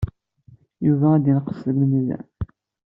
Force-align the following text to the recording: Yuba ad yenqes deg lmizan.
Yuba 0.85 1.07
ad 1.15 1.25
yenqes 1.29 1.59
deg 1.67 1.75
lmizan. 1.81 2.25